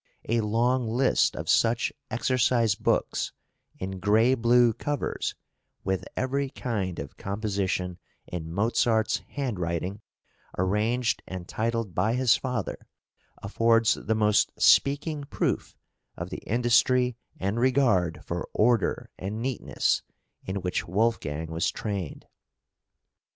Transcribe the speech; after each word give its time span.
A 0.27 0.41
long 0.41 0.87
list 0.89 1.35
of 1.35 1.47
such 1.47 1.93
exercise 2.09 2.73
books, 2.73 3.33
in 3.77 3.99
gray 3.99 4.33
blue 4.33 4.73
covers, 4.73 5.35
with 5.83 6.03
every 6.17 6.49
kind 6.49 6.97
of 6.97 7.17
composition 7.17 7.99
in 8.25 8.51
Mozart's 8.51 9.17
handwriting, 9.17 10.01
arranged 10.57 11.21
and 11.27 11.47
titled 11.47 11.93
by 11.93 12.15
his 12.15 12.35
father, 12.35 12.77
affords 13.43 13.93
the 13.93 14.15
most 14.15 14.51
speaking 14.59 15.25
proof 15.25 15.77
of 16.17 16.31
the 16.31 16.41
industry 16.47 17.15
and 17.39 17.59
regard 17.59 18.25
for 18.25 18.49
order 18.53 19.11
and 19.19 19.39
neatness 19.39 20.01
in 20.43 20.61
which 20.61 20.87
Wolfgang 20.87 21.51
was 21.51 21.69
trained. 21.69 22.25